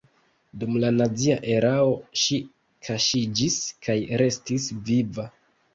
Dum 0.61 0.77
la 0.83 0.89
nazia 0.95 1.35
erao 1.57 1.93
ŝi 2.23 2.41
kaŝiĝis 2.89 3.61
kaj 3.87 4.01
restis 4.25 4.69
viva. 4.91 5.33